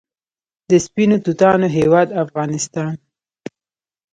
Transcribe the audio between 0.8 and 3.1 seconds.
سپینو توتانو هیواد افغانستان.